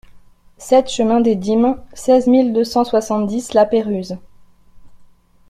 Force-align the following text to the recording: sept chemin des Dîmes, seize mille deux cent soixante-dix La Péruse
sept 0.57 0.89
chemin 0.89 1.21
des 1.21 1.35
Dîmes, 1.35 1.79
seize 1.93 2.25
mille 2.25 2.53
deux 2.53 2.63
cent 2.63 2.83
soixante-dix 2.83 3.53
La 3.53 3.67
Péruse 3.67 4.17